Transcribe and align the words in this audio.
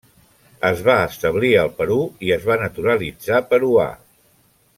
Es 0.69 0.79
va 0.87 0.95
establir 1.09 1.51
al 1.65 1.69
Perú 1.81 1.99
i 2.29 2.33
es 2.39 2.49
va 2.49 2.57
naturalitzar 2.63 3.45
peruà. 3.53 3.87